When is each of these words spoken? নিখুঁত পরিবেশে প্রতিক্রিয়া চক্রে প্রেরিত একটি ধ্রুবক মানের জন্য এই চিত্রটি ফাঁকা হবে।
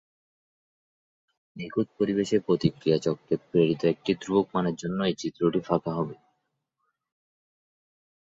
নিখুঁত 1.55 1.87
পরিবেশে 1.97 2.37
প্রতিক্রিয়া 2.47 2.97
চক্রে 2.97 3.35
প্রেরিত 3.43 3.81
একটি 3.85 4.11
ধ্রুবক 4.21 4.47
মানের 4.53 4.75
জন্য 4.75 4.99
এই 5.03 5.15
চিত্রটি 5.21 5.59
ফাঁকা 5.67 5.91
হবে। 5.93 6.15